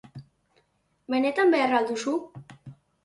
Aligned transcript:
Benetan 1.15 1.53
behar 1.57 1.77
al 1.81 1.89
duzu? 1.91 2.17